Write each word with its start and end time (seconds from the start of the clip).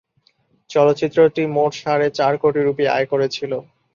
চলচ্চিত্রটি 0.69 1.43
মোট 1.55 1.71
সাড়ে 1.81 2.07
চার 2.17 2.33
কোটি 2.41 2.59
রূপী 2.61 2.85
আয় 2.95 3.07
করেছিলো। 3.11 3.57